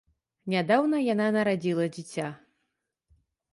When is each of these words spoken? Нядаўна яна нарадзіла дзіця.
Нядаўна 0.53 1.01
яна 1.13 1.27
нарадзіла 1.37 1.85
дзіця. 1.95 2.27